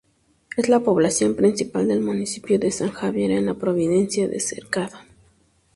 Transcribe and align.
Es 0.57 0.67
la 0.67 0.79
población 0.79 1.35
principal 1.35 1.87
del 1.87 2.01
municipio 2.01 2.57
de 2.57 2.71
San 2.71 2.89
Javier, 2.89 3.29
en 3.29 3.45
la 3.45 3.53
provincia 3.53 4.27
de 4.27 4.39
Cercado. 4.39 4.97